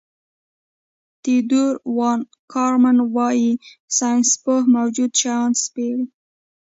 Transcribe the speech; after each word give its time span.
تیودور 1.23 1.75
وان 1.95 2.19
کارمن 2.53 2.97
وايي 3.15 3.51
ساینسپوه 3.97 4.59
موجود 4.75 5.11
شیان 5.19 5.49
سپړي. 5.63 6.03